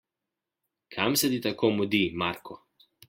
Kam 0.95 1.11
se 1.23 1.29
ti 1.33 1.39
tako 1.45 1.71
mudi, 1.77 2.01
Marko? 2.23 2.59